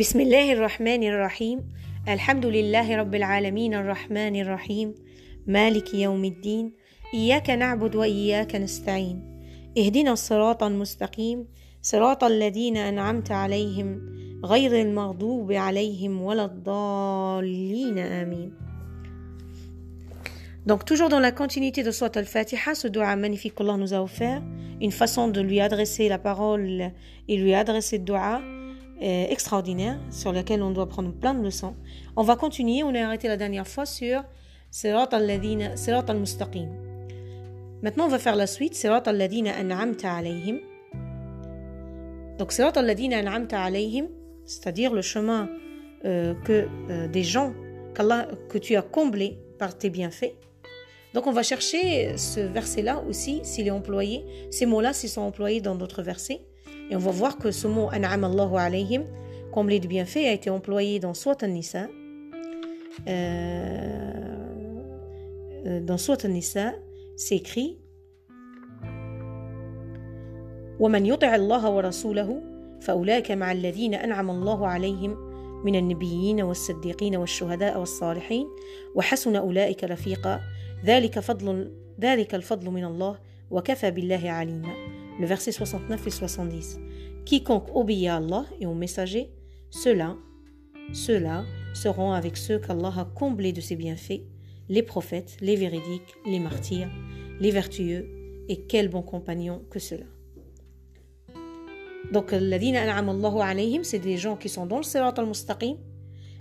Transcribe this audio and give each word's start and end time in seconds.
بسم 0.00 0.20
الله 0.20 0.52
الرحمن 0.52 1.02
الرحيم 1.04 1.58
الحمد 2.08 2.46
لله 2.46 2.96
رب 2.96 3.14
العالمين 3.14 3.74
الرحمن 3.74 4.40
الرحيم 4.40 4.94
مالك 5.46 5.94
يوم 5.94 6.24
الدين 6.24 6.72
إياك 7.14 7.50
نعبد 7.50 7.96
وإياك 7.96 8.54
نستعين 8.54 9.16
اهدنا 9.78 10.12
الصراط 10.12 10.62
المستقيم 10.62 11.48
صراط 11.82 12.24
الذين 12.24 12.76
أنعمت 12.76 13.30
عليهم 13.30 14.00
غير 14.44 14.80
المغضوب 14.80 15.52
عليهم 15.52 16.22
ولا 16.22 16.44
الضالين 16.44 17.98
آمين 17.98 18.52
Donc 20.66 20.86
toujours 20.86 21.10
dans 21.10 21.20
la 21.20 21.32
continuité 21.32 21.82
de 21.82 21.90
Surat 21.90 22.12
al-Fatiha, 22.16 22.74
ce 22.74 22.88
dua 22.88 23.16
magnifique 23.16 23.54
qu'Allah 23.54 23.76
nous 23.76 23.92
a 23.92 24.00
offert, 24.00 24.42
une 24.80 24.92
façon 24.92 25.28
de 25.28 25.42
lui 25.42 25.60
adresser 25.60 26.08
la 26.08 26.18
parole 26.18 26.92
et 27.28 27.36
lui 27.36 27.52
adresser 27.54 27.98
le 27.98 28.04
dua 28.04 28.40
extraordinaire 29.00 29.98
sur 30.10 30.32
laquelle 30.32 30.62
on 30.62 30.70
doit 30.70 30.88
prendre 30.88 31.12
plein 31.12 31.34
de 31.34 31.42
leçons. 31.42 31.74
On 32.16 32.22
va 32.22 32.36
continuer, 32.36 32.82
on 32.82 32.92
est 32.94 33.00
arrêté 33.00 33.28
la 33.28 33.36
dernière 33.36 33.66
fois 33.66 33.86
sur 33.86 34.22
Sirat 34.70 35.08
al-Ladina, 35.12 35.76
Sirat 35.76 36.04
al-Mustaqim. 36.08 36.68
Maintenant 37.82 38.04
on 38.04 38.08
va 38.08 38.18
faire 38.18 38.36
la 38.36 38.46
suite, 38.46 38.74
Sirat 38.74 39.02
al-Ladina 39.06 39.52
an'amta 39.58 40.12
alayhim. 40.12 40.60
Donc 42.38 42.52
Sirat 42.52 42.72
al-Ladina 42.76 43.18
an'amta 43.18 43.62
alayhim, 43.62 44.08
c'est-à-dire 44.44 44.92
le 44.92 45.02
chemin 45.02 45.48
euh, 46.04 46.34
que 46.44 46.68
euh, 46.90 47.08
des 47.08 47.22
gens 47.22 47.52
que 48.48 48.58
tu 48.58 48.76
as 48.76 48.82
comblé 48.82 49.38
par 49.58 49.76
tes 49.76 49.90
bienfaits. 49.90 50.34
Donc 51.12 51.26
on 51.26 51.32
va 51.32 51.42
chercher 51.42 52.16
ce 52.16 52.40
verset-là 52.40 53.02
aussi, 53.08 53.40
s'il 53.42 53.66
est 53.66 53.72
employé, 53.72 54.24
ces 54.50 54.64
mots-là 54.64 54.92
s'ils 54.92 55.10
sont 55.10 55.22
employés 55.22 55.60
dans 55.60 55.74
d'autres 55.74 56.02
versets. 56.02 56.40
Et 56.90 56.96
on 56.96 56.98
va 56.98 57.10
voir 57.10 57.38
que 57.38 57.50
ce 57.50 57.66
mot 57.68 57.88
An'am 57.92 58.24
Allahu 58.24 58.56
alayhim, 58.56 59.04
comblé 59.52 59.78
de 59.80 59.86
bienfaits, 59.86 60.26
a 60.26 60.32
été 60.32 60.50
employé 60.50 60.98
dans 60.98 61.14
Surat 61.14 61.36
An-Nisa. 61.42 61.86
Euh, 63.08 64.20
dans 65.82 65.98
Surat 65.98 66.18
An-Nisa, 66.24 66.74
c'est 67.16 67.36
écrit 67.36 67.78
ومن 70.80 71.06
يطع 71.06 71.34
الله 71.34 71.70
ورسوله 71.70 72.42
فأولئك 72.80 73.30
مع 73.30 73.52
الذين 73.52 73.94
أنعم 73.94 74.30
الله 74.30 74.66
عليهم 74.66 75.16
من 75.64 75.74
النبيين 75.74 76.42
والصديقين 76.42 77.16
والشهداء 77.16 77.78
والصالحين 77.78 78.46
وحسن 78.94 79.36
أولئك 79.36 79.84
رفيقا 79.84 80.40
ذلك 80.84 81.18
فضل 81.18 81.72
ذلك 82.00 82.34
الفضل 82.34 82.70
من 82.70 82.84
الله 82.84 83.18
وكفى 83.50 83.90
بالله 83.90 84.30
عليما 84.30 84.89
le 85.20 85.26
verset 85.26 85.52
69 85.52 86.06
et 86.06 86.10
70. 86.10 86.80
Quiconque 87.26 87.68
obéit 87.74 88.08
à 88.08 88.16
Allah 88.16 88.46
et 88.58 88.66
aux 88.66 88.74
messagers, 88.74 89.30
ceux-là, 89.68 90.16
ceux-là 90.94 91.44
seront 91.74 92.12
avec 92.12 92.38
ceux 92.38 92.58
qu'Allah 92.58 92.92
a 92.96 93.04
comblés 93.04 93.52
de 93.52 93.60
ses 93.60 93.76
bienfaits, 93.76 94.22
les 94.70 94.82
prophètes, 94.82 95.36
les 95.42 95.56
véridiques, 95.56 96.16
les 96.24 96.40
martyrs, 96.40 96.88
les 97.38 97.50
vertueux, 97.50 98.08
et 98.48 98.62
quel 98.62 98.88
bon 98.88 99.02
compagnon 99.02 99.62
que 99.70 99.78
cela. 99.78 100.06
Donc, 102.10 102.34
c'est 103.84 103.98
des 103.98 104.16
gens 104.16 104.36
qui 104.36 104.48
sont 104.48 104.66
dans 104.66 104.78
le 104.78 104.82
Sirat 104.82 105.14
al-Mustaqim 105.16 105.76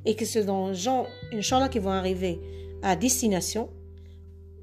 et 0.06 0.16
qui 0.16 0.26
sont 0.26 0.70
des 0.70 0.76
gens, 0.76 1.06
Inch'Allah, 1.34 1.68
qui 1.70 1.80
vont 1.80 1.92
arriver 1.92 2.40
à 2.82 2.96
destination. 2.96 3.70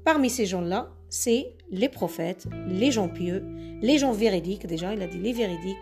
Parmi 0.03 0.29
ces 0.29 0.45
gens-là, 0.45 0.96
c'est 1.09 1.53
les 1.69 1.89
prophètes, 1.89 2.47
les 2.67 2.91
gens 2.91 3.09
pieux, 3.09 3.43
les 3.81 3.97
gens 3.97 4.11
véridiques, 4.11 4.67
déjà, 4.67 4.93
il 4.93 5.01
a 5.01 5.07
dit 5.07 5.19
les 5.19 5.33
véridiques, 5.33 5.77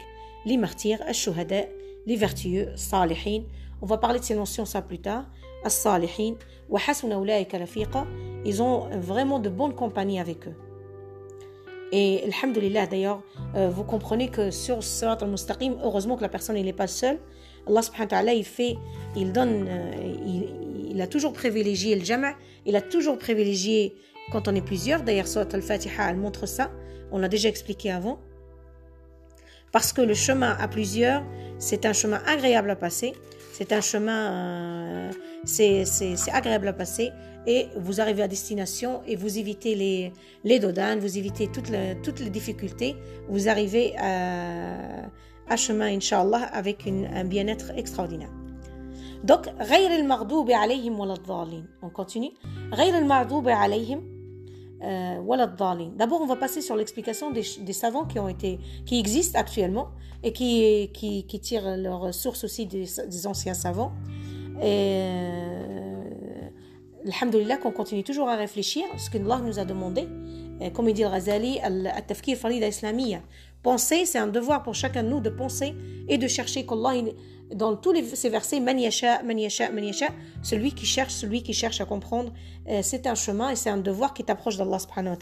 les 0.46 0.58
martyrs, 0.58 1.02
al-shuhada, 1.08 1.66
les 2.06 2.16
vertueux, 2.16 2.70
salihin. 2.76 3.44
On 3.82 3.86
va 3.86 3.98
parler 3.98 4.20
de 4.20 4.24
ces 4.24 4.36
notions 4.36 4.66
ça 4.66 4.82
plus 4.82 5.00
tard. 5.00 5.26
As-salihin. 5.64 6.36
Ils 8.46 8.62
ont 8.62 8.90
vraiment 9.00 9.40
de 9.40 9.50
bonnes 9.50 9.74
compagnies 9.74 10.20
avec 10.20 10.48
eux. 10.48 10.54
Et 11.92 12.24
alhamdulillah 12.26 12.88
d'ailleurs, 12.88 13.22
euh, 13.56 13.70
vous 13.70 13.84
comprenez 13.84 14.30
que 14.30 14.52
sur 14.52 14.84
Surat 14.84 15.18
al-Mustaqim, 15.22 15.78
heureusement 15.84 16.16
que 16.18 16.22
la 16.22 16.30
personne 16.30 16.56
n'est 16.56 16.74
pas 16.74 16.88
seule. 16.88 17.20
Allah 17.68 17.82
subhanahu 17.82 18.06
wa 18.06 18.08
ta'ala, 18.08 18.34
il 18.34 18.44
fait, 18.44 18.76
il 19.16 19.32
donne, 19.32 19.66
euh, 19.68 19.92
il, 20.26 20.92
il, 20.92 21.02
a 21.02 21.08
toujours 21.08 21.34
privilégié 21.34 21.96
le 21.96 22.04
jama', 22.04 22.34
il 22.66 22.76
a 22.76 22.82
toujours 22.82 23.18
privilégié 23.18 23.96
quand 24.33 24.49
on 24.49 24.55
est 24.55 24.65
plusieurs. 24.65 25.03
D'ailleurs, 25.03 25.29
Surat 25.29 25.47
al-Fatiha, 25.53 26.11
elle 26.11 26.17
montre 26.17 26.47
ça. 26.47 26.71
On 27.13 27.19
l'a 27.19 27.29
déjà 27.29 27.49
expliqué 27.49 27.91
avant. 27.91 28.19
Parce 29.73 29.93
que 29.93 30.03
le 30.03 30.15
chemin 30.15 30.57
à 30.59 30.67
plusieurs, 30.69 31.23
c'est 31.59 31.87
un 31.87 31.93
chemin 31.93 32.21
agréable 32.27 32.71
à 32.71 32.77
passer. 32.77 33.13
C'est 33.53 33.73
un 33.73 33.81
chemin, 33.81 34.33
euh, 34.33 35.11
c'est 35.45 36.33
agréable 36.33 36.69
à 36.69 36.73
passer 36.73 37.11
et 37.47 37.69
vous 37.77 38.01
arrivez 38.01 38.23
à 38.23 38.29
destination 38.29 39.03
et 39.07 39.17
vous 39.17 39.39
évitez 39.39 39.75
les, 39.75 40.13
les 40.45 40.59
dodanes, 40.59 40.99
vous 40.99 41.19
évitez 41.19 41.49
toutes 41.49 41.69
les, 41.69 41.97
toutes 42.03 42.21
les 42.21 42.31
difficultés, 42.31 42.97
vous 43.29 43.49
arrivez 43.49 43.95
à, 43.99 44.77
à 45.49 45.57
chemin, 45.57 45.89
Inch'Allah, 45.95 46.49
avec 46.53 46.87
une, 46.87 47.07
un 47.07 47.25
bien-être 47.25 47.71
extraordinaire. 47.77 48.31
Donc, 49.25 49.49
غير 49.61 49.91
المغضوب 49.97 50.51
عليهم 50.51 51.01
ولا 51.01 51.13
الضالين. 51.15 51.67
On 51.83 51.91
continue. 51.91 52.33
غير 52.75 52.99
المغضوب 52.99 53.49
عليهم 53.49 53.99
euh, 53.99 54.03
ولا 54.03 54.09
الضالين. 54.09 54.14
D'abord, 55.96 56.22
on 56.22 56.26
va 56.26 56.36
passer 56.36 56.62
sur 56.62 56.76
l'explication 56.76 57.32
des, 57.32 57.44
savants 57.74 58.06
qui 58.06 58.20
ont 58.20 58.28
été, 58.28 58.60
qui 58.86 59.00
existent 59.00 59.40
actuellement 59.40 59.90
et 60.24 60.34
qui, 60.34 60.92
qui, 60.94 61.40
tirent 61.40 61.78
leur 61.78 62.14
source 62.14 62.44
aussi 62.44 62.66
des, 62.66 63.28
anciens 63.28 63.54
savants. 63.54 63.94
Et 64.62 65.02
Alhamdulillah 67.08 67.58
qu'on 67.58 67.72
continue 67.72 68.04
toujours 68.04 68.30
à 68.30 68.36
réfléchir, 68.36 68.84
ce 68.98 69.10
que 69.10 69.18
Allah 69.18 69.40
nous 69.44 69.60
a 69.60 69.66
demandé. 69.66 70.08
Et 70.62 70.72
comme 70.72 70.88
il 70.88 70.94
dit 70.94 71.04
le 71.04 71.10
Ghazali, 71.10 71.60
Al-Tafkir 71.60 72.38
Farida 72.38 72.68
Islamiyya. 72.68 73.20
Penser, 73.66 74.06
c'est 74.06 74.20
un 74.20 74.28
devoir 74.28 74.62
pour 74.62 74.76
chacun 74.76 75.02
de 75.02 75.10
nous 75.10 75.22
de 75.22 75.32
penser 75.32 75.74
et 76.08 76.20
de 76.20 76.28
chercher 76.28 76.68
qu'Allah, 76.68 77.02
dans 77.52 77.76
tous 77.76 77.96
ces 78.14 78.30
versets, 78.30 78.60
Man 78.60 78.80
yasha, 78.80 79.24
man 79.24 79.40
celui 80.44 80.72
qui 80.74 80.86
cherche, 80.86 81.12
celui 81.12 81.42
qui 81.42 81.54
cherche 81.54 81.82
à 81.82 81.86
comprendre, 81.86 82.32
c'est 82.84 83.08
un 83.08 83.16
chemin 83.16 83.50
et 83.50 83.56
c'est 83.56 83.72
un 83.72 83.80
devoir 83.80 84.14
qui 84.14 84.24
t'approche 84.24 84.58
d'Allah 84.58 84.78
subhanahu. 84.78 85.18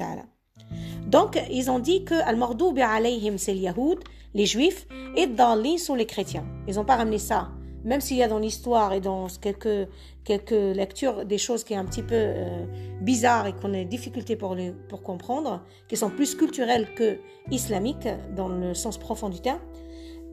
Donc, 1.08 1.42
ils 1.50 1.72
ont 1.72 1.80
dit 1.80 2.04
que 2.04 2.16
Al-Mardoubi 2.16 2.82
alayhim, 2.82 3.38
c'est 3.38 3.54
les 3.54 3.62
Yahoud, 3.62 4.00
les 4.34 4.46
Juifs, 4.46 4.88
et 5.16 5.26
Dalin 5.26 5.78
sont 5.78 5.96
les 5.96 6.06
chrétiens. 6.06 6.46
Ils 6.68 6.76
n'ont 6.76 6.84
pas 6.84 6.98
ramené 6.98 7.20
ça 7.20 7.48
même 7.84 8.02
s'il 8.02 8.18
y 8.18 8.24
a 8.24 8.28
dans 8.28 8.40
l'histoire 8.40 8.94
et 8.94 9.02
dans 9.02 9.28
quelques, 9.42 9.88
quelques 10.24 10.52
lectures 10.52 11.26
des 11.26 11.38
choses 11.38 11.64
qui 11.64 11.74
sont 11.74 11.80
un 11.80 11.86
petit 11.86 12.04
peu 12.04 12.16
euh, 12.16 12.66
bizarres 13.02 13.48
et 13.48 13.54
qu'on 13.54 13.70
a 13.74 13.78
des 13.78 13.86
difficultés 13.86 14.36
pour, 14.36 14.56
pour 14.90 15.04
comprendre, 15.04 15.62
qui 15.88 15.98
sont 15.98 16.10
plus 16.10 16.36
culturelles 16.36 16.94
que 16.96 17.18
islamiques 17.52 18.08
dans 18.36 18.48
le 18.48 18.74
sens 18.74 18.98
profond 18.98 19.30
du 19.30 19.40
terme, 19.40 19.60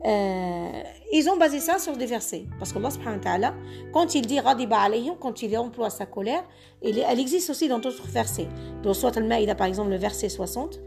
euh, 0.03 0.69
ils 1.13 1.29
ont 1.29 1.37
basé 1.37 1.59
ça 1.59 1.77
sur 1.77 1.95
des 1.95 2.07
versets. 2.07 2.45
Parce 2.57 2.73
wa 2.73 2.89
ta'ala, 3.21 3.53
quand 3.93 4.15
il 4.15 4.25
dit 4.25 4.39
Radiba 4.39 4.79
alayhim, 4.79 5.15
quand 5.19 5.43
il 5.43 5.55
emploie 5.57 5.89
sa 5.89 6.05
colère, 6.05 6.43
elle 6.81 7.19
existe 7.19 7.49
aussi 7.51 7.67
dans 7.67 7.79
d'autres 7.79 8.07
versets. 8.07 8.47
Dans 8.81 8.93
Soit 8.93 9.15
al-Ma'ida, 9.17 9.53
par 9.53 9.67
exemple, 9.67 9.91
le 9.91 9.97
verset 9.97 10.29
60, 10.29 10.79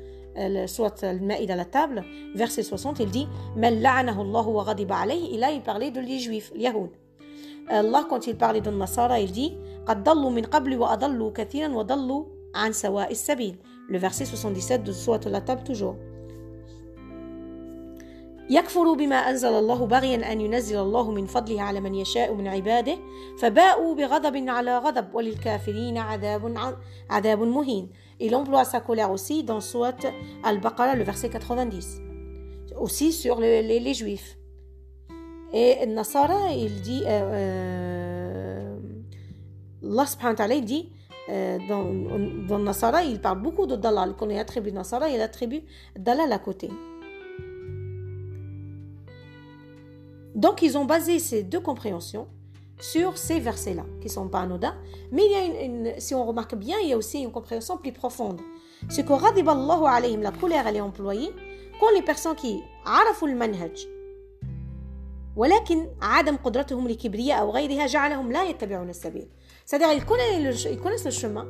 soit 0.67 1.03
al-Ma'id 1.03 1.51
à 1.51 1.55
la 1.55 1.65
table, 1.65 2.03
verset 2.35 2.63
60, 2.63 2.99
il 2.99 3.09
dit 3.09 3.27
Men 3.55 3.81
la'anahu 3.81 4.21
Allah 4.21 4.47
wa 4.47 4.63
ghadiba 4.63 4.97
alayhi. 4.97 5.35
Et 5.35 5.37
là, 5.37 5.51
il 5.51 5.61
parlait 5.61 5.91
de 5.91 5.99
les 5.99 6.19
juifs, 6.19 6.51
les 6.55 6.63
Yahoud. 6.63 6.89
Allah, 7.69 8.05
quand 8.09 8.25
il 8.27 8.35
parlait 8.35 8.61
de 8.61 8.71
Nasara, 8.71 9.19
il 9.19 9.31
dit 9.31 9.53
قد 9.87 10.03
ضلوا 10.03 10.29
من 10.29 10.43
قبل 10.43 10.77
وأضلوا 10.77 11.31
كثيرا 11.31 11.73
وضلوا 11.73 12.25
عن 12.55 12.73
سواء 12.73 13.11
السبيل. 13.11 13.55
Le 13.89 13.97
verset 13.97 14.25
77 14.25 14.83
de 14.83 14.91
Soit 14.91 15.25
la 15.25 15.41
table, 15.41 15.63
toujours. 15.63 15.95
يكفر 18.50 18.92
بما 18.92 19.16
أنزل 19.16 19.48
الله 19.48 19.86
بغيا 19.86 20.32
أن 20.32 20.40
ينزل 20.40 20.76
الله 20.76 21.10
من 21.10 21.26
فضله 21.26 21.62
على 21.62 21.80
من 21.80 21.94
يشاء 21.94 22.34
من 22.34 22.46
عباده 22.46 22.96
فباءوا 23.38 23.94
بغضب 23.94 24.48
على 24.48 24.78
غضب 24.78 25.14
وللكافرين 25.14 25.98
عذاب 25.98 26.54
عذاب 27.10 27.42
مهين 27.42 27.90
Il 28.20 28.34
emploie 28.36 28.64
sa 28.64 28.80
colère 28.80 29.10
aussi 29.10 29.42
dans 29.42 29.60
Suat 29.60 29.96
Al-Baqarah, 30.44 30.94
le 30.94 31.02
verset 31.02 31.28
90. 31.28 32.00
Aussi 32.78 33.12
sur 33.12 33.40
les, 33.40 33.60
les, 33.62 33.80
les 33.80 33.92
Juifs. 33.94 34.38
Et 35.52 35.84
Nasara, 35.86 36.52
il 36.52 36.80
dit, 36.80 37.02
euh, 37.06 37.20
euh, 37.32 38.76
Allah 39.82 40.06
subhanahu 40.06 40.32
wa 40.32 40.36
ta'ala, 40.36 40.54
il 40.54 40.64
dit, 40.64 40.92
euh, 41.28 41.58
dans, 41.68 41.84
dans 42.46 42.58
Nasara, 42.58 43.02
il 43.02 43.20
parle 43.20 43.40
beaucoup 43.40 43.66
de 43.66 43.76
Dalal. 43.76 44.14
Quand 44.16 44.28
il 44.28 44.38
attribue 44.38 44.72
Nasara, 44.72 45.08
il 45.08 45.20
attribue 45.20 45.62
Dalal 45.96 46.32
à 46.32 46.38
côté. 46.38 46.70
Donc, 50.43 50.61
ils 50.61 50.77
ont 50.77 50.85
basé 50.85 51.19
ces 51.19 51.43
deux 51.43 51.59
compréhensions 51.59 52.27
sur 52.79 53.17
ces 53.17 53.39
versets-là, 53.39 53.85
qui 53.99 54.07
ne 54.07 54.11
sont 54.11 54.29
pas 54.29 54.39
anodins. 54.39 54.75
Mais 55.11 55.23
il 55.25 55.31
y 55.31 55.35
a 55.35 55.45
une, 55.45 55.87
une, 55.87 55.99
si 55.99 56.15
on 56.15 56.25
remarque 56.25 56.55
bien, 56.55 56.77
il 56.81 56.89
y 56.89 56.93
a 56.93 56.97
aussi 56.97 57.21
une 57.21 57.31
compréhension 57.31 57.77
plus 57.77 57.91
profonde. 57.91 58.41
Ce 58.89 59.01
que 59.01 59.11
Radiballahu 59.11 59.85
alayhim, 59.85 60.21
la 60.21 60.31
colère, 60.31 60.65
elle 60.67 60.77
est 60.77 60.81
employée 60.81 61.31
quand 61.79 61.91
les 61.93 62.01
personnes 62.01 62.35
qui 62.35 62.61
araful 62.85 63.35
manhaj, 63.35 63.87
ولكن 65.35 65.87
عدم 66.01 66.35
قدرتهم 66.35 66.87
لكبرياء 66.87 67.41
أو 67.41 67.51
غيرها 67.51 67.85
جعلهم 67.85 68.31
لا 68.31 68.43
يتبعون 68.43 68.89
السبيل 68.89 69.27
c'est-à-dire 69.65 69.93
ils 69.93 70.05
connaissent, 70.05 70.65
le, 70.65 70.71
ils 70.71 70.79
connaissent 70.79 71.05
le 71.05 71.11
chemin 71.11 71.47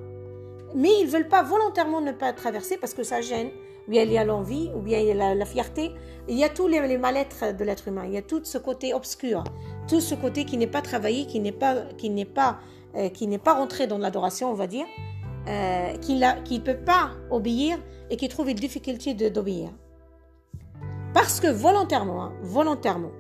mais 0.76 0.90
ils 1.00 1.06
ne 1.08 1.12
veulent 1.12 1.28
pas 1.28 1.42
volontairement 1.42 2.02
ne 2.02 2.12
pas 2.12 2.32
traverser 2.34 2.78
parce 2.78 2.94
que 2.94 3.04
ça 3.04 3.22
gêne 3.22 3.50
ou 3.73 3.73
bien 3.89 4.03
il 4.03 4.13
y 4.13 4.19
a 4.19 4.25
l'envie 4.25 4.71
ou 4.75 4.81
bien 4.81 4.99
il 4.99 5.07
y 5.07 5.11
a 5.13 5.35
la, 5.35 5.45
fierté 5.45 5.93
il 6.29 6.39
y 6.39 6.45
a 6.45 6.49
tous 6.49 6.69
les, 6.69 6.87
les 6.87 6.99
mal-être 6.99 7.57
de 7.57 7.65
l'être 7.65 7.89
humain 7.89 8.05
il 8.07 8.13
y 8.13 8.17
a 8.17 8.23
tout 8.23 8.41
ce 8.45 8.59
côté 8.59 8.95
obscur 8.95 9.45
tout 9.89 10.01
ce 10.01 10.15
côté 10.15 10.45
qui 10.45 10.57
n'est 10.57 10.67
pas 10.67 10.83
travaillé 10.83 11.27
qui 11.27 11.41
n'est 11.41 11.53
pas 11.53 11.83
qui 11.99 12.11
n'est 12.11 12.25
pas 12.25 12.59
euh, 12.97 13.09
qui 13.09 13.27
n'est 13.27 13.39
pas 13.39 13.55
rentré 13.55 13.87
dans 13.87 13.99
l'adoration 13.99 14.51
on 14.51 14.55
va 14.55 14.67
dire 14.67 14.87
euh, 15.49 15.97
qui 15.99 16.19
ne 16.19 16.59
peut 16.59 16.79
pas 16.85 17.11
obéir 17.31 17.79
et 18.11 18.17
qui 18.17 18.29
trouve 18.29 18.49
une 18.49 18.57
difficulté 18.57 19.15
d'obéir 19.15 19.71
parce 21.13 21.41
que 21.41 21.49
volontairement 21.49 22.23
hein, 22.23 22.33
volontairement 22.43 23.11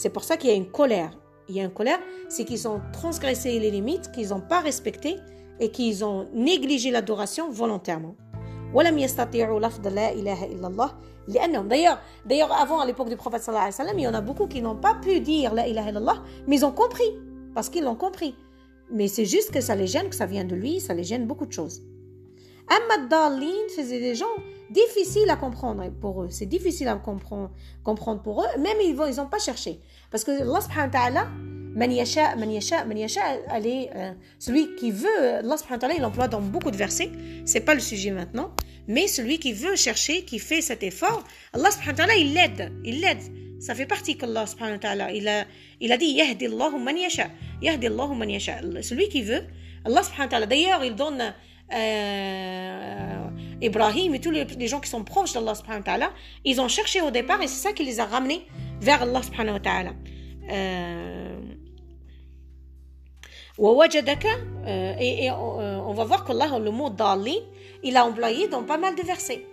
c'est 0.00 0.08
pour 0.08 0.24
ça 0.24 0.38
qu'il 0.38 0.48
y 0.48 0.52
a 0.54 0.56
une 0.56 0.70
colère. 0.70 1.10
Il 1.48 1.56
y 1.56 1.60
a 1.60 1.64
une 1.64 1.72
colère, 1.72 1.98
c'est 2.30 2.46
qu'ils 2.46 2.66
ont 2.66 2.80
transgressé 2.90 3.58
les 3.58 3.70
limites, 3.70 4.12
qu'ils 4.12 4.28
n'ont 4.28 4.40
pas 4.40 4.60
respectées 4.60 5.16
et 5.58 5.70
qu'ils 5.70 6.06
ont 6.06 6.26
négligé 6.32 6.90
l'adoration 6.90 7.50
volontairement. 7.50 8.14
D'ailleurs, 12.26 12.52
avant, 12.52 12.80
à 12.80 12.86
l'époque 12.86 13.08
du 13.08 13.16
prophète 13.16 13.48
il 13.48 14.00
y 14.00 14.08
en 14.08 14.14
a 14.14 14.20
beaucoup 14.20 14.46
qui 14.46 14.62
n'ont 14.62 14.76
pas 14.76 14.94
pu 14.94 15.20
dire 15.20 15.54
la 15.54 15.66
ilaha 15.66 15.90
illallah, 15.90 16.22
mais 16.46 16.56
ils 16.56 16.64
ont 16.64 16.72
compris, 16.72 17.18
parce 17.54 17.68
qu'ils 17.68 17.84
l'ont 17.84 17.96
compris. 17.96 18.34
Mais 18.92 19.08
c'est 19.08 19.24
juste 19.24 19.52
que 19.52 19.60
ça 19.60 19.74
les 19.74 19.86
gêne, 19.86 20.08
que 20.08 20.16
ça 20.16 20.26
vient 20.26 20.44
de 20.44 20.54
lui, 20.54 20.80
ça 20.80 20.94
les 20.94 21.04
gêne 21.04 21.26
beaucoup 21.26 21.46
de 21.46 21.52
choses. 21.52 21.82
Ahmad 22.68 23.08
Darlin 23.08 23.68
faisait 23.74 24.00
des 24.00 24.14
gens 24.14 24.26
difficiles 24.70 25.28
à 25.30 25.36
comprendre 25.36 25.84
pour 26.00 26.22
eux. 26.22 26.28
C'est 26.30 26.46
difficile 26.46 26.86
à 26.88 26.94
comprendre, 26.96 27.50
pour 28.22 28.42
eux. 28.42 28.58
Même 28.60 28.76
ils 28.80 28.94
n'ont 28.94 29.26
pas 29.26 29.38
cherché. 29.38 29.80
Parce 30.10 30.22
que 30.24 30.30
Allah 30.30 31.26
man 31.74 31.92
yasha, 31.92 32.36
man 32.36 32.48
euh, 32.50 34.12
celui 34.38 34.74
qui 34.76 34.90
veut, 34.90 35.34
Allah 35.38 35.56
subhanahu 35.56 35.96
il 35.98 36.04
emploie 36.04 36.28
dans 36.28 36.40
beaucoup 36.40 36.70
de 36.70 36.76
versets. 36.76 37.10
C'est 37.44 37.60
pas 37.60 37.74
le 37.74 37.80
sujet 37.80 38.10
maintenant. 38.10 38.52
Mais 38.88 39.06
celui 39.06 39.38
qui 39.38 39.52
veut 39.52 39.76
chercher, 39.76 40.24
qui 40.24 40.38
fait 40.38 40.60
cet 40.60 40.82
effort, 40.82 41.22
Allah 41.52 41.70
subhanahu 41.70 42.18
il 42.18 42.34
l'aide. 42.34 42.72
Il 42.84 43.00
l'aide. 43.00 43.20
Ça 43.60 43.74
fait 43.74 43.86
partie 43.86 44.16
qu'Allah 44.16 44.46
subhanahu 44.46 44.78
il 45.14 45.28
a, 45.28 45.44
il 45.80 45.92
a 45.92 45.96
dit, 45.96 46.06
Yahdi 46.06 46.46
Allahu 46.46 46.78
man 46.78 46.96
yasha. 46.96 47.28
Yahdi 47.62 47.86
Allahu 47.86 48.14
man 48.14 48.30
yasha. 48.30 48.60
Celui 48.82 49.08
qui 49.08 49.22
veut, 49.22 49.44
Allah 49.84 50.02
subhanahu 50.02 50.46
d'ailleurs, 50.46 50.84
il 50.84 50.94
donne 50.94 51.34
euh, 51.72 53.28
Ibrahim 53.62 54.14
et 54.14 54.20
tous 54.20 54.30
les, 54.32 54.66
gens 54.66 54.80
qui 54.80 54.90
sont 54.90 55.04
proches 55.04 55.34
d'Allah 55.34 55.54
subhanahu 55.54 56.08
ils 56.44 56.60
ont 56.60 56.68
cherché 56.68 57.00
au 57.00 57.12
départ 57.12 57.40
et 57.42 57.46
c'est 57.46 57.68
ça 57.68 57.72
qui 57.72 57.84
les 57.84 58.00
a 58.00 58.06
ramenés 58.06 58.44
vers 58.80 59.02
Allah 59.02 59.22
subhanahu 59.22 59.54
wa 59.54 59.60
ta'ala. 59.60 59.92
Euh 60.50 61.20
et, 63.58 65.24
et 65.24 65.30
on 65.30 65.92
va 65.92 66.04
voir 66.04 66.24
qu'Allah, 66.24 66.58
le 66.58 66.70
mot 66.70 66.90
dalin, 66.90 67.40
il 67.82 67.96
a 67.96 68.04
employé 68.06 68.48
dans 68.48 68.62
pas 68.62 68.78
mal 68.78 68.94
de 68.94 69.02
versets. 69.02 69.44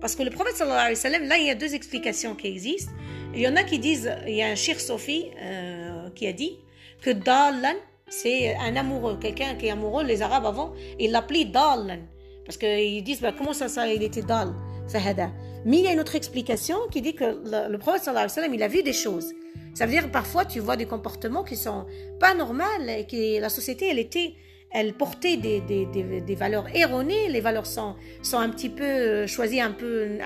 Parce 0.00 0.14
que 0.14 0.22
le 0.22 0.30
prophète 0.30 0.56
sallallahu 0.56 0.78
alayhi 0.78 0.94
wa 0.94 1.00
sallam, 1.00 1.24
là 1.24 1.36
il 1.38 1.46
y 1.46 1.50
a 1.50 1.54
deux 1.54 1.74
explications 1.74 2.34
qui 2.34 2.48
existent. 2.48 2.92
Il 3.34 3.40
y 3.40 3.48
en 3.48 3.56
a 3.56 3.64
qui 3.64 3.78
disent, 3.78 4.14
il 4.26 4.34
y 4.34 4.42
a 4.42 4.48
un 4.48 4.54
shir 4.54 4.80
Sophie 4.80 5.30
euh, 5.42 6.10
qui 6.14 6.26
a 6.26 6.32
dit 6.32 6.58
que 7.02 7.10
dalan, 7.10 7.76
c'est 8.08 8.54
un 8.56 8.76
amoureux, 8.76 9.18
quelqu'un 9.20 9.56
qui 9.56 9.66
est 9.66 9.70
amoureux. 9.70 10.04
Les 10.04 10.22
Arabes 10.22 10.46
avant, 10.46 10.72
ils 10.98 11.10
l'appelaient 11.10 11.44
Dalan. 11.44 11.98
Parce 12.44 12.56
qu'ils 12.56 13.02
disent, 13.02 13.20
bah, 13.20 13.32
comment 13.36 13.52
ça, 13.52 13.68
ça, 13.68 13.88
il 13.88 14.02
était 14.02 14.22
Dal, 14.22 14.54
Fahada. 14.88 15.30
Mais 15.64 15.78
il 15.78 15.84
y 15.84 15.88
a 15.88 15.92
une 15.92 15.98
autre 15.98 16.14
explication 16.14 16.76
qui 16.92 17.02
dit 17.02 17.14
que 17.14 17.24
le, 17.24 17.76
prophète 17.78 18.04
sallallahu 18.04 18.24
alayhi 18.24 18.38
wa 18.38 18.42
sallam, 18.42 18.54
il 18.54 18.62
a 18.62 18.68
vu 18.68 18.82
des 18.84 18.92
choses. 18.92 19.32
Ça 19.76 19.84
veut 19.84 19.92
dire 19.92 20.10
parfois 20.10 20.46
tu 20.46 20.58
vois 20.58 20.76
des 20.76 20.86
comportements 20.86 21.44
qui 21.44 21.54
sont 21.54 21.84
pas 22.18 22.32
normaux 22.32 22.64
et 22.88 23.06
que 23.06 23.38
la 23.38 23.50
société, 23.50 23.90
elle 23.90 23.98
était, 23.98 24.32
elle 24.72 24.94
portait 24.94 25.36
des, 25.36 25.60
des, 25.60 25.84
des, 25.84 26.22
des 26.22 26.34
valeurs 26.34 26.74
erronées. 26.74 27.28
Les 27.28 27.42
valeurs 27.42 27.66
sont, 27.66 27.94
sont 28.22 28.38
un 28.38 28.48
petit 28.48 28.70
peu 28.70 28.84
euh, 28.84 29.26
choisies 29.26 29.60
un 29.60 29.72
peu 29.72 30.18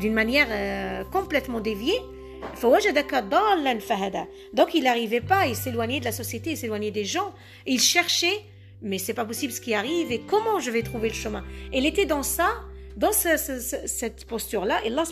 d'une 0.00 0.12
manière 0.12 0.48
euh, 0.50 1.04
complètement 1.12 1.60
déviée. 1.60 2.00
Donc 4.52 4.74
il 4.74 4.82
n'arrivait 4.82 5.20
pas, 5.20 5.46
il 5.46 5.54
s'éloignait 5.54 6.00
de 6.00 6.04
la 6.04 6.10
société, 6.10 6.50
il 6.50 6.56
s'éloignait 6.56 6.90
des 6.90 7.04
gens, 7.04 7.32
il 7.64 7.78
cherchait, 7.78 8.40
mais 8.82 8.98
c'est 8.98 9.14
pas 9.14 9.24
possible 9.24 9.52
ce 9.52 9.60
qui 9.60 9.72
arrive 9.72 10.10
et 10.10 10.18
comment 10.18 10.58
je 10.58 10.72
vais 10.72 10.82
trouver 10.82 11.10
le 11.10 11.14
chemin. 11.14 11.44
il 11.72 11.86
était 11.86 12.06
dans 12.06 12.24
ça, 12.24 12.48
dans 12.96 13.12
cette 13.12 14.24
posture-là, 14.24 14.80
et 14.84 14.88
Allah 14.88 15.04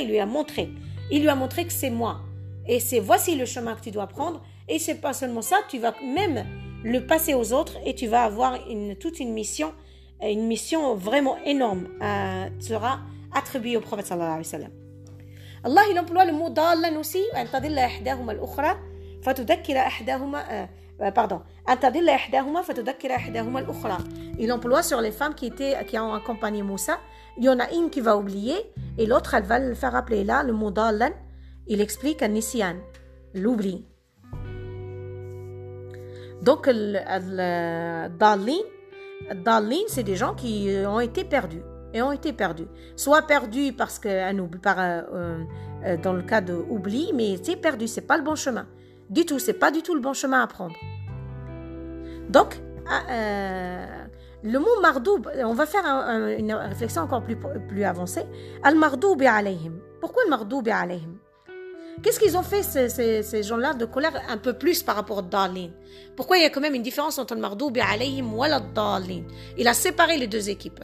il 0.00 0.08
lui 0.08 0.18
a 0.18 0.24
montré. 0.24 0.70
Il 1.10 1.20
lui 1.20 1.28
a 1.28 1.34
montré 1.34 1.66
que 1.66 1.72
c'est 1.72 1.90
moi. 1.90 2.22
Et 2.67 2.79
c'est 2.79 2.99
voici 2.99 3.35
le 3.35 3.45
chemin 3.45 3.75
que 3.75 3.81
tu 3.81 3.91
dois 3.91 4.07
prendre. 4.07 4.41
Et 4.67 4.79
c'est 4.79 4.95
pas 4.95 5.13
seulement 5.13 5.41
ça, 5.41 5.57
tu 5.67 5.79
vas 5.79 5.93
même 6.01 6.45
le 6.83 7.05
passer 7.05 7.33
aux 7.33 7.53
autres 7.53 7.77
et 7.85 7.95
tu 7.95 8.07
vas 8.07 8.23
avoir 8.23 8.57
une, 8.69 8.95
toute 8.95 9.19
une 9.19 9.33
mission, 9.33 9.73
une 10.21 10.47
mission 10.47 10.95
vraiment 10.95 11.37
énorme 11.45 11.87
euh, 12.01 12.47
sera 12.59 12.99
attribuée 13.33 13.77
au 13.77 13.81
prophète 13.81 14.05
sallallahu 14.05 14.31
alayhi 14.31 14.47
wa 14.47 14.51
sallam. 14.51 14.71
Allah 15.65 15.81
il 15.89 15.97
emploie 15.97 16.25
le 16.25 16.33
mot 16.33 16.49
ضالا 16.49 16.99
aussi 16.99 17.23
أن 17.35 17.49
تضل 17.51 17.79
إحداهما 17.79 18.31
الأخرى 18.31 18.77
فتذكر 19.23 19.77
إحداهما 19.77 20.67
pardon 21.15 21.39
أن 21.69 21.79
تضل 21.79 22.09
إحداهما 22.09 22.61
فتذكر 22.61 23.15
إحداهما 23.15 23.59
الأخرى 23.59 23.97
il 24.39 24.51
emploie 24.51 24.83
sur 24.83 24.99
les 24.99 25.11
femmes 25.11 25.35
qui 25.35 25.45
étaient 25.45 25.85
qui 25.85 25.97
ont 25.97 26.13
accompagné 26.13 26.63
Moussa 26.63 26.99
il 27.37 27.45
y 27.45 27.49
en 27.49 27.59
a 27.59 27.71
une 27.71 27.89
qui 27.89 28.01
va 28.01 28.17
oublier 28.17 28.55
et 28.97 29.05
l'autre 29.05 29.35
elle 29.35 29.43
va 29.43 29.59
le 29.59 29.73
faire 29.73 29.93
rappeler 29.93 30.25
là 30.25 30.43
le 30.43 30.51
mot 30.51 30.69
ضالا 30.69 31.13
il 31.68 31.80
explique 31.80 32.22
un 32.22 32.28
nisyan 32.28 32.76
l'oubli 33.34 33.84
donc 36.42 36.68
dalin 36.68 38.58
dalin 39.44 39.84
c'est 39.88 40.04
des 40.04 40.16
gens 40.16 40.34
qui 40.34 40.70
ont 40.86 41.00
été 41.00 41.24
perdus 41.24 41.62
et 41.94 42.02
ont 42.02 42.12
été 42.12 42.32
perdus. 42.32 42.68
Soit 42.96 43.22
perdus 43.22 43.72
parce 43.72 43.98
que 43.98 44.08
euh, 44.08 45.44
euh, 45.84 45.96
dans 46.02 46.12
le 46.12 46.22
cas 46.22 46.40
de 46.40 46.54
oubli, 46.54 47.12
mais 47.14 47.38
c'est 47.42 47.56
perdu, 47.56 47.86
c'est 47.86 48.06
pas 48.06 48.16
le 48.16 48.24
bon 48.24 48.34
chemin. 48.34 48.66
Du 49.10 49.24
tout, 49.24 49.38
c'est 49.38 49.54
pas 49.54 49.70
du 49.70 49.82
tout 49.82 49.94
le 49.94 50.00
bon 50.00 50.12
chemin 50.12 50.42
à 50.42 50.46
prendre. 50.46 50.74
Donc, 52.28 52.60
ah, 52.90 53.02
euh, 53.10 53.86
le 54.42 54.58
mot 54.58 54.80
mardoub, 54.82 55.26
on 55.44 55.54
va 55.54 55.66
faire 55.66 55.84
une 56.38 56.52
réflexion 56.52 57.02
encore 57.02 57.22
plus, 57.22 57.36
plus 57.36 57.84
avancée. 57.84 58.24
Al-mardoub 58.62 59.20
alayhim. 59.22 59.80
Pourquoi 60.00 60.24
le 60.24 60.30
mardoub 60.30 60.68
alayhim? 60.68 61.18
Qu'est-ce 62.02 62.20
qu'ils 62.20 62.36
ont 62.36 62.42
fait 62.42 62.62
ces, 62.62 63.42
gens-là 63.42 63.74
de 63.74 63.84
colère 63.84 64.22
un 64.28 64.38
peu 64.38 64.52
plus 64.52 64.82
par 64.82 64.96
rapport 64.96 65.18
au 65.18 65.22
dalin 65.22 65.70
Pourquoi 66.16 66.38
il 66.38 66.42
y 66.42 66.46
a 66.46 66.50
quand 66.50 66.60
même 66.60 66.74
une 66.74 66.82
différence 66.82 67.18
entre 67.18 67.34
le 67.34 67.40
mardoub 67.40 67.72
alayhim 67.76 68.32
ou 68.32 68.44
le 68.44 68.74
dalin 68.74 69.22
Il 69.56 69.66
a 69.66 69.74
séparé 69.74 70.16
les 70.16 70.26
deux 70.26 70.48
équipes. 70.48 70.80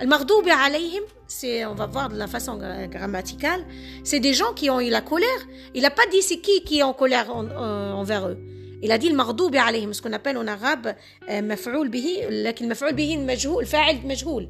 Al-Mardoubi 0.00 0.50
alayhim, 0.50 1.02
c'est, 1.28 1.64
on 1.66 1.74
va 1.74 1.86
voir 1.86 2.08
de 2.08 2.16
la 2.16 2.26
façon 2.26 2.58
grammaticale, 2.90 3.64
c'est 4.02 4.18
des 4.18 4.34
gens 4.34 4.52
qui 4.52 4.68
ont 4.68 4.80
eu 4.80 4.90
la 4.90 5.00
colère. 5.00 5.28
Il 5.72 5.82
n'a 5.82 5.90
pas 5.90 6.06
dit 6.10 6.20
c'est 6.20 6.38
qui 6.38 6.64
qui 6.64 6.80
est 6.80 6.82
en 6.82 6.92
colère 6.92 7.34
envers 7.34 8.28
eux. 8.28 8.38
Il 8.82 8.90
a 8.90 8.98
dit 8.98 9.08
le 9.08 9.14
mardoubi 9.14 9.56
alayhim, 9.56 9.92
ce 9.92 10.02
qu'on 10.02 10.12
appelle 10.12 10.36
en 10.36 10.46
arabe 10.46 10.94
euh, 11.30 11.40
maf'oul 11.42 11.88
bihi, 11.88 12.42
lakin 12.42 12.66
maf'oul 12.66 12.92
bihi 12.92 13.16
majhoul, 13.18 13.64
fa'il 13.64 14.04
majhoul. 14.04 14.48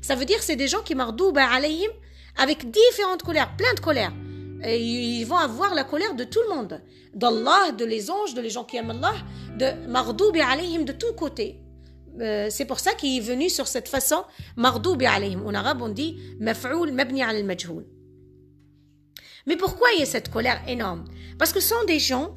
Ça 0.00 0.14
veut 0.14 0.24
dire 0.24 0.42
c'est 0.42 0.56
des 0.56 0.68
gens 0.68 0.80
qui 0.82 0.94
mardoubi 0.94 1.40
alayhim 1.40 1.90
avec 2.36 2.70
différentes 2.70 3.22
colères, 3.22 3.54
plein 3.56 3.74
de 3.74 3.80
colères. 3.80 4.12
Et 4.66 4.80
ils 4.80 5.24
vont 5.24 5.36
avoir 5.36 5.74
la 5.74 5.84
colère 5.84 6.14
de 6.14 6.24
tout 6.24 6.40
le 6.48 6.54
monde, 6.54 6.80
d'Allah, 7.14 7.72
de 7.72 7.84
les 7.84 8.10
anges, 8.10 8.34
de 8.34 8.40
les 8.40 8.50
gens 8.50 8.64
qui 8.64 8.76
aiment 8.76 8.90
Allah, 8.90 9.14
de 9.58 9.88
mardoubi 9.88 10.40
alayhim 10.40 10.84
de 10.84 10.92
tous 10.92 11.12
côtés. 11.12 11.60
Euh, 12.20 12.46
c'est 12.50 12.64
pour 12.64 12.78
ça 12.78 12.94
qu'il 12.94 13.16
est 13.16 13.20
venu 13.20 13.50
sur 13.50 13.66
cette 13.66 13.88
façon 13.88 14.24
mardoubi 14.56 15.06
alayhim. 15.06 15.42
En 15.44 15.54
arabe, 15.54 15.82
on 15.82 15.88
dit 15.88 16.18
maf'oul 16.38 16.92
mabni 16.92 17.22
al 17.22 17.44
majhoul. 17.44 17.84
Mais 19.46 19.56
pourquoi 19.56 19.88
il 19.94 20.00
y 20.00 20.02
a 20.02 20.06
cette 20.06 20.30
colère 20.30 20.62
énorme? 20.66 21.04
Parce 21.38 21.52
que 21.52 21.60
ce 21.60 21.68
sont 21.68 21.84
des 21.86 21.98
gens, 21.98 22.34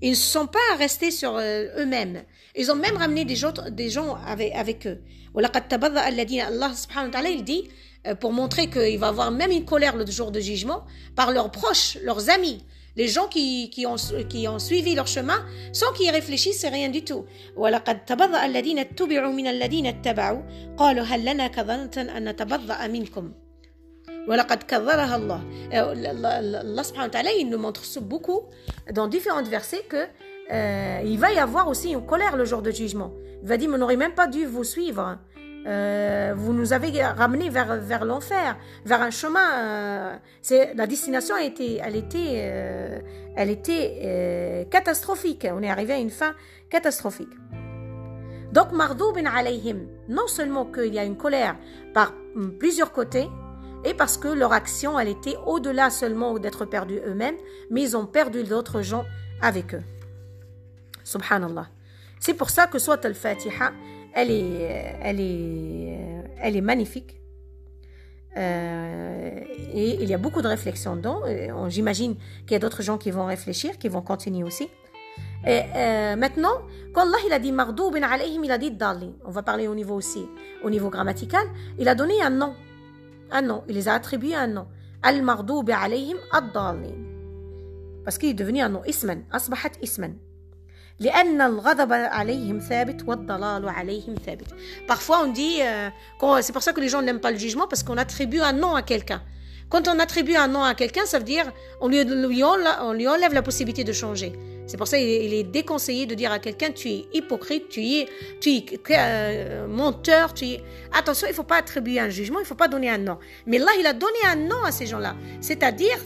ils 0.00 0.10
ne 0.10 0.16
sont 0.16 0.46
pas 0.46 0.76
restés 0.78 1.10
sur 1.10 1.36
euh, 1.36 1.66
eux-mêmes. 1.78 2.22
Ils 2.56 2.70
ont 2.70 2.76
même 2.76 2.96
ramené 2.96 3.24
des 3.24 3.36
gens, 3.36 3.52
des 3.70 3.90
gens 3.90 4.16
avec, 4.26 4.86
eux. 4.86 5.00
Il 5.36 5.42
dit, 7.44 7.68
pour 8.19 8.33
montrer 8.33 8.69
qu'il 8.69 8.99
va 8.99 9.07
avoir 9.07 9.31
même 9.31 9.51
une 9.51 9.65
colère 9.65 9.95
le 9.95 10.05
jour 10.05 10.31
de 10.31 10.39
jugement, 10.39 10.83
par 11.15 11.31
leurs 11.31 11.51
proches, 11.51 11.97
leurs 12.03 12.29
amis 12.29 12.63
les 12.95 13.07
gens 13.07 13.27
qui, 13.27 13.69
qui, 13.69 13.85
ont, 13.85 13.95
qui 14.29 14.47
ont 14.47 14.59
suivi 14.59 14.95
leur 14.95 15.07
chemin 15.07 15.45
sans 15.71 15.91
qu'ils 15.93 16.11
réfléchissent, 16.11 16.59
c'est 16.59 16.69
rien 16.69 16.89
du 16.89 17.03
tout. 17.03 17.25
ولقد 17.55 18.05
تبضأ 18.05 18.45
الذين 18.45 18.79
اتبعوا 18.79 19.33
من 19.33 19.47
الذين 19.47 19.85
اتبعوا 19.85 20.41
قالوا 20.77 21.03
هل 21.03 21.25
لنا 21.25 21.47
كظنة 21.47 22.17
أن 22.17 22.29
نتبضأ 22.29 22.87
منكم 22.87 23.31
ولقد 24.27 24.63
كذرها 24.63 25.15
الله 25.15 25.41
Allah 25.73 26.83
subhanahu 26.83 27.07
wa 27.07 27.09
ta'ala 27.09 27.31
il 27.33 27.49
nous 27.49 27.57
montre 27.57 27.83
beaucoup 27.99 28.41
dans 28.93 29.07
différents 29.07 29.43
versets 29.43 29.83
que 29.89 30.05
euh, 30.51 31.01
il 31.05 31.17
va 31.17 31.31
y 31.31 31.39
avoir 31.39 31.67
aussi 31.67 31.91
une 31.91 32.05
colère 32.05 32.35
le 32.37 32.45
jour 32.45 32.61
de 32.61 32.69
jugement. 32.69 33.11
Il 33.41 33.47
va 33.47 33.57
dire, 33.57 33.69
mais 33.69 33.75
on 33.75 33.79
n'aurait 33.79 33.97
même 33.97 34.13
pas 34.13 34.27
dû 34.27 34.45
vous 34.45 34.63
suivre. 34.63 35.17
euh, 35.66 36.34
vous 36.36 36.52
nous 36.52 36.72
avez 36.72 37.02
ramené 37.02 37.50
vers, 37.50 37.76
vers 37.76 38.04
l'enfer, 38.04 38.56
vers 38.84 39.02
un 39.02 39.10
chemin. 39.10 39.58
Euh, 39.58 40.16
c'est 40.40 40.74
la 40.74 40.86
destination 40.86 41.34
a 41.34 41.42
été, 41.42 41.80
elle 41.82 41.96
était, 41.96 42.42
euh, 42.44 43.00
elle 43.36 43.50
était 43.50 44.66
catastrophique. 44.70 45.46
On 45.50 45.62
est 45.62 45.70
arrivé 45.70 45.94
à 45.94 45.98
une 45.98 46.10
fin 46.10 46.34
catastrophique. 46.70 47.32
Donc, 48.52 48.72
mardoubin 48.72 49.26
alayhim, 49.26 49.86
non 50.08 50.26
seulement 50.26 50.64
qu'il 50.64 50.94
y 50.94 50.98
a 50.98 51.04
une 51.04 51.16
colère 51.16 51.56
par 51.92 52.14
plusieurs 52.58 52.92
côtés, 52.92 53.28
et 53.84 53.94
parce 53.94 54.16
que 54.16 54.28
leur 54.28 54.52
action, 54.52 54.98
elle 54.98 55.08
était 55.08 55.36
au-delà 55.46 55.90
seulement 55.90 56.38
d'être 56.38 56.64
perdus 56.64 57.00
eux-mêmes, 57.06 57.36
mais 57.70 57.82
ils 57.82 57.96
ont 57.96 58.06
perdu 58.06 58.42
d'autres 58.44 58.80
gens 58.80 59.04
avec 59.42 59.74
eux. 59.74 59.82
Subhanallah. 61.04 61.68
C'est 62.20 62.34
pour 62.34 62.50
ça 62.50 62.66
que 62.66 62.78
soit 62.78 63.04
al-Fatiha, 63.04 63.72
elle 64.18 64.32
est, 64.32 64.96
elle 65.00 65.20
est, 65.20 65.98
elle 66.42 66.56
est 66.56 66.60
magnifique. 66.60 67.20
Euh, 68.36 69.40
et 69.72 70.02
il 70.02 70.08
y 70.08 70.14
a 70.14 70.18
beaucoup 70.18 70.42
de 70.42 70.48
réflexions 70.48 70.96
dedans. 70.96 71.20
J'imagine 71.68 72.16
qu'il 72.42 72.52
y 72.52 72.56
a 72.56 72.58
d'autres 72.58 72.82
gens 72.82 72.98
qui 72.98 73.10
vont 73.12 73.26
réfléchir, 73.26 73.78
qui 73.78 73.88
vont 73.88 74.02
continuer 74.02 74.42
aussi. 74.42 74.68
Et 75.46 75.60
euh, 75.76 76.16
maintenant, 76.16 76.62
quand 76.92 77.02
Allah 77.02 77.18
il 77.26 77.32
a 77.32 77.38
dit 77.38 77.52
mardoubin 77.52 78.02
alayhim, 78.02 78.42
il 78.44 78.50
a 78.50 78.58
dit 78.58 78.72
dalin. 78.72 79.12
On 79.24 79.30
va 79.30 79.42
parler 79.42 79.68
au 79.68 79.74
niveau 79.74 79.94
aussi, 79.94 80.26
au 80.64 80.70
niveau 80.70 80.90
grammatical. 80.90 81.46
Il 81.78 81.88
a 81.88 81.94
donné 81.94 82.20
un 82.20 82.30
nom. 82.30 82.54
Un 83.30 83.42
nom. 83.42 83.62
Il 83.68 83.76
les 83.76 83.88
a 83.88 83.94
attribués 83.94 84.34
un 84.34 84.48
nom. 84.48 84.66
Al 85.02 85.22
mardoubi 85.22 85.72
alayhim 85.72 86.16
ad. 86.32 86.52
Parce 88.04 88.18
qu'il 88.18 88.30
est 88.30 88.34
devenu 88.34 88.60
un 88.62 88.68
nom. 88.68 88.82
Isman. 88.84 89.22
Asbahat 89.30 89.72
isman. 89.80 90.16
Parfois 94.86 95.20
on 95.24 95.28
dit, 95.28 95.58
euh, 95.62 95.90
c'est 96.42 96.52
pour 96.52 96.62
ça 96.62 96.72
que 96.72 96.80
les 96.80 96.88
gens 96.88 97.02
n'aiment 97.02 97.20
pas 97.20 97.30
le 97.30 97.38
jugement, 97.38 97.68
parce 97.68 97.84
qu'on 97.84 97.96
attribue 97.96 98.40
un 98.40 98.52
nom 98.52 98.74
à 98.74 98.82
quelqu'un. 98.82 99.22
Quand 99.68 99.86
on 99.86 99.98
attribue 99.98 100.34
un 100.34 100.48
nom 100.48 100.64
à 100.64 100.74
quelqu'un, 100.74 101.04
ça 101.04 101.18
veut 101.18 101.24
dire 101.24 101.52
on 101.80 101.88
lui, 101.88 102.02
enlève 102.02 103.34
la 103.34 103.42
possibilité 103.42 103.84
de 103.84 103.92
changer. 103.92 104.32
C'est 104.66 104.76
pour 104.76 104.88
ça 104.88 104.98
qu'il 104.98 105.32
est 105.34 105.44
déconseillé 105.44 106.06
de 106.06 106.14
dire 106.14 106.32
à 106.32 106.38
quelqu'un 106.38 106.70
tu 106.72 106.88
es 106.88 107.04
hypocrite, 107.12 107.68
tu 107.68 107.80
es, 107.80 108.08
tu 108.40 108.62
euh, 108.90 109.66
menteur, 109.66 110.34
tu 110.34 110.46
es... 110.46 110.64
Attention, 110.92 111.26
il 111.26 111.30
ne 111.30 111.36
faut 111.36 111.42
pas 111.42 111.58
attribuer 111.58 112.00
un 112.00 112.08
jugement, 112.08 112.38
il 112.38 112.42
ne 112.42 112.46
faut 112.46 112.54
pas 112.54 112.68
donner 112.68 112.90
un 112.90 112.98
nom. 112.98 113.18
Mais 113.46 113.58
là, 113.58 113.68
il 113.78 113.86
a 113.86 113.92
donné 113.92 114.18
un 114.26 114.36
nom 114.36 114.62
à 114.64 114.72
ces 114.72 114.86
gens-là. 114.86 115.16
C'est-à-dire, 115.40 115.96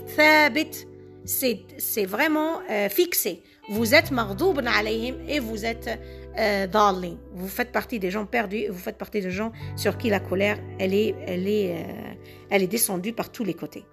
c'est 1.24 2.04
vraiment 2.04 2.60
euh, 2.70 2.88
fixé. 2.88 3.42
Vous 3.68 3.94
êtes 3.94 4.10
mardoubn 4.10 4.66
alayhim 4.66 5.14
et 5.28 5.38
vous 5.38 5.64
êtes 5.64 5.88
euh, 6.38 6.66
Vous 7.32 7.48
faites 7.48 7.70
partie 7.70 8.00
des 8.00 8.10
gens 8.10 8.26
perdus, 8.26 8.66
vous 8.68 8.78
faites 8.78 8.98
partie 8.98 9.20
des 9.20 9.30
gens 9.30 9.52
sur 9.76 9.96
qui 9.96 10.10
la 10.10 10.18
colère, 10.18 10.58
elle 10.80 10.94
est, 10.94 11.14
elle 11.26 11.46
est, 11.46 11.76
euh, 11.76 12.14
elle 12.50 12.62
est 12.62 12.66
descendue 12.66 13.12
par 13.12 13.30
tous 13.30 13.44
les 13.44 13.54
côtés. 13.54 13.84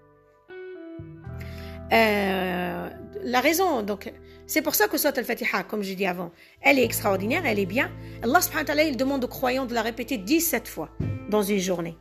Euh, 1.92 2.90
la 3.24 3.40
raison, 3.42 3.84
donc, 3.84 4.12
c'est 4.48 4.62
pour 4.64 4.74
ça 4.74 4.88
que 4.88 4.98
Surat 4.98 5.14
al-Fatiha, 5.16 5.64
comme 5.64 5.84
je 5.84 5.94
dis 5.94 6.08
avant, 6.08 6.32
elle 6.62 6.80
est 6.80 6.84
extraordinaire, 6.84 7.46
elle 7.46 7.60
est 7.60 7.68
bien. 7.68 7.92
Allah 8.24 8.42
subhanahu 8.42 8.76
wa 8.76 8.84
il 8.84 8.98
demande 8.98 9.24
aux 9.24 9.28
croyants 9.28 9.66
de 9.66 9.76
la 9.76 9.84
répéter 9.84 10.18
17 10.18 10.68
fois 10.68 10.90
dans 11.30 11.44
une 11.44 11.60
journée. 11.60 11.96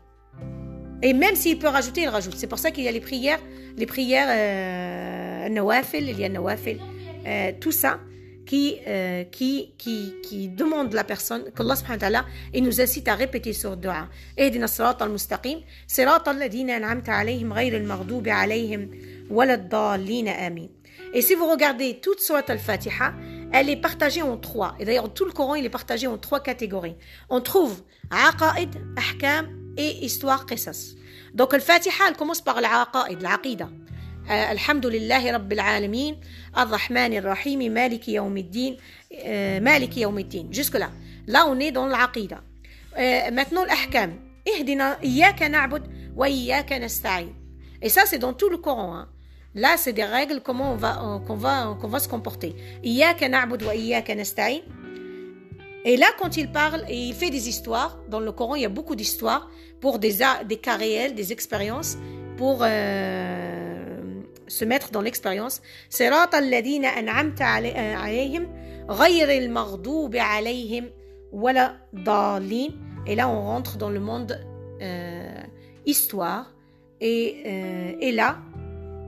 Et 1.02 1.12
même 1.12 1.36
s'il 1.36 1.58
peut 1.58 1.68
rajouter, 1.68 2.02
il 2.02 2.08
rajoute. 2.08 2.34
C'est 2.36 2.46
pour 2.46 2.58
ça 2.58 2.70
qu'il 2.70 2.84
y 2.84 2.88
a 2.88 2.92
les 2.92 3.00
prières, 3.00 3.40
les 3.76 3.86
prières 3.86 4.28
euh, 4.30 5.48
nawafil, 5.48 6.08
il 6.08 6.18
y 6.18 6.24
a 6.24 6.28
nawafil, 6.28 6.80
euh, 7.26 7.52
tout 7.60 7.72
ça 7.72 8.00
qui, 8.46 8.78
euh, 8.86 9.24
qui, 9.24 9.74
qui, 9.76 10.14
qui 10.22 10.48
demande 10.48 10.92
la 10.94 11.04
personne 11.04 11.50
qu'Allah 11.54 11.76
subhanahu 11.76 11.96
wa 11.96 12.00
ta'ala 12.00 12.24
il 12.54 12.64
nous 12.64 12.80
incite 12.80 13.08
à 13.08 13.14
répéter 13.14 13.52
sur 13.52 13.76
dua. 13.76 14.08
Aidina 14.36 14.66
sirat 14.66 14.96
al-mustaqim, 15.00 15.58
sirat 15.86 16.22
al-ladina 16.26 16.76
an'amta 16.76 17.14
alayhim 17.14 17.52
ghayr 17.52 17.74
al-maghdubi 17.74 18.30
alayhim 18.30 18.88
walad 19.28 19.68
dallin 19.68 20.26
amin. 20.26 20.68
Et 21.14 21.22
si 21.22 21.34
vous 21.34 21.46
regardez 21.50 22.00
toute 22.00 22.20
surat 22.20 22.44
al-Fatiha, 22.48 23.14
elle 23.52 23.70
est 23.70 23.76
partagée 23.76 24.22
en 24.22 24.36
trois. 24.36 24.74
Et 24.78 24.84
d'ailleurs, 24.84 25.12
tout 25.12 25.24
le 25.24 25.32
Coran, 25.32 25.54
il 25.54 25.64
est 25.64 25.70
partagé 25.70 26.06
en 26.06 26.18
trois 26.18 26.40
catégories. 26.40 26.96
On 27.30 27.40
trouve 27.40 27.82
aqaid, 28.10 28.70
ahkam 28.96 29.48
et 29.76 30.04
histoire 30.04 30.44
qisas. 30.44 30.94
Donc, 31.32 31.54
le 31.54 31.60
Fatiha, 31.60 32.04
elle 32.08 32.16
commence 32.16 32.42
par 32.42 32.60
l'aqaid, 32.60 33.22
l'aqida. 33.22 33.70
الحمد 34.29 34.85
لله 34.85 35.31
رب 35.31 35.53
العالمين 35.53 36.17
الرحمن 36.57 37.13
الرحيم 37.13 37.59
مالك 37.73 38.09
يوم 38.09 38.37
الدين 38.37 38.77
مالك 39.63 39.97
يوم 39.97 40.19
الدين 40.19 40.49
jusque 40.51 40.77
là 40.79 40.89
là 41.27 41.45
on 41.47 41.59
est 41.59 41.71
dans 41.71 41.87
l'aqida 41.87 42.41
maintenant 43.31 43.65
l'ahkam 43.65 44.11
اهدنا 44.47 44.97
إياك 45.03 45.43
نعبد 45.43 45.83
وإياك 46.15 46.73
نستعين 46.73 47.35
et 47.81 47.89
ça 47.89 48.01
c'est 48.05 48.19
dans 48.19 48.33
tout 48.33 48.49
le 48.49 48.57
Coran 48.57 48.95
hein. 48.95 49.09
là 49.55 49.75
c'est 49.77 49.93
des 49.93 50.05
règles 50.05 50.39
comment 50.41 50.71
on 50.71 50.75
va 50.75 51.21
qu'on 51.27 51.35
va 51.35 51.77
qu'on 51.81 51.87
va 51.87 51.99
se 51.99 52.07
comporter 52.07 52.55
إياك 52.85 53.23
نعبد 53.23 53.63
وإياك 53.63 54.11
نستعين 54.11 54.61
et 55.85 55.97
là, 55.97 56.07
quand 56.17 56.37
il 56.37 56.49
parle 56.49 56.85
et 56.87 56.97
il 57.09 57.13
fait 57.13 57.29
des 57.29 57.49
histoires, 57.49 57.99
dans 58.07 58.21
le 58.21 58.31
Coran, 58.31 58.55
il 58.55 58.61
y 58.61 58.65
a 58.65 58.69
beaucoup 58.69 58.95
d'histoires 58.95 59.49
pour 59.81 59.99
des, 59.99 60.19
des 60.45 60.55
cas 60.55 60.77
réels, 60.77 61.13
des 61.13 61.33
expériences, 61.33 61.97
pour 62.37 62.59
euh, 62.61 63.46
se 64.47 64.65
mettre 64.65 64.91
dans 64.91 65.01
l'expérience. 65.01 65.61
صراط 65.89 66.35
الذين 66.35 66.85
أنعمت 66.85 67.41
عليهم 67.41 68.47
غير 68.89 69.29
المغضوب 69.29 70.15
عليهم 70.15 70.89
ولا 71.31 71.75
ضالين. 71.95 72.93
Et 73.05 73.15
là, 73.15 73.27
on 73.27 73.41
rentre 73.41 73.77
dans 73.77 73.89
le 73.89 73.99
monde 73.99 74.39
euh, 74.81 75.41
histoire. 75.85 76.53
Et, 77.01 77.43
euh, 77.45 77.97
et 77.99 78.11
là, 78.11 78.37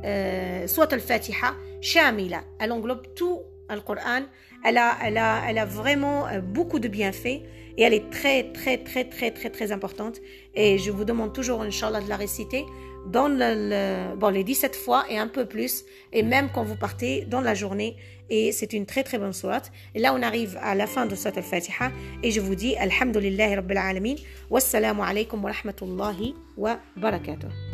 euh, 0.04 0.68
soit 0.68 0.92
al-Fatiha, 0.92 1.54
shamila. 1.82 2.42
Elle 2.60 2.72
englobe 2.74 3.14
tout 3.16 3.42
le 3.70 3.80
Coran. 3.80 4.24
Elle 4.65 4.79
a, 4.79 4.97
elle, 5.03 5.19
a, 5.19 5.43
elle 5.49 5.59
a 5.59 5.65
vraiment 5.65 6.27
euh, 6.27 6.41
beaucoup 6.41 6.79
de 6.79 6.89
bienfaits 6.89 7.43
et 7.77 7.83
elle 7.83 7.95
est 7.95 8.11
très, 8.11 8.45
très, 8.53 8.79
très, 8.79 9.05
très, 9.05 9.31
très, 9.31 9.51
très 9.51 9.73
importante. 9.73 10.21
Et 10.55 10.79
je 10.79 10.91
vous 10.91 11.05
demande 11.05 11.33
toujours, 11.33 11.63
Inch'Allah, 11.63 12.01
de 12.01 12.09
la 12.09 12.17
réciter 12.17 12.65
dans 13.07 13.29
le, 13.29 14.15
bon, 14.17 14.29
les 14.29 14.45
17 14.45 14.77
fois 14.77 15.05
et 15.09 15.19
un 15.19 15.29
peu 15.29 15.47
plus, 15.47 15.85
et 16.13 16.23
même 16.23 16.51
quand 16.53 16.63
vous 16.63 16.77
partez 16.77 17.25
dans 17.25 17.41
la 17.41 17.55
journée. 17.55 17.97
Et 18.29 18.53
c'est 18.53 18.73
une 18.73 18.87
très 18.87 19.03
très 19.03 19.19
bonne 19.19 19.33
sourate. 19.33 19.73
Et 19.95 19.99
là, 19.99 20.15
on 20.15 20.23
arrive 20.23 20.57
à 20.63 20.75
la 20.75 20.87
fin 20.87 21.07
de 21.07 21.15
cette 21.17 21.37
al-Fatiha. 21.37 21.91
Et 22.23 22.31
je 22.31 22.41
vous 22.41 22.55
dis, 22.55 22.77
Alhamdulillah 22.77 23.57
Rabbil 23.57 23.79
Alamin. 23.79 24.15
Wassalamu 24.51 25.01
alaikum 25.03 25.43
wa 25.43 25.51
rahmatullahi 25.51 26.35
wa 26.57 26.79
barakatuh. 26.97 27.70